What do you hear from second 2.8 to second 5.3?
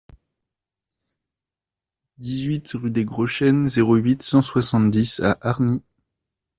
des Gros Chênes, zéro huit, cent soixante-dix